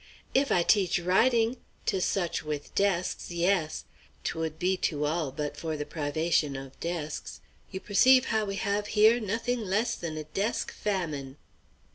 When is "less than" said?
9.59-10.17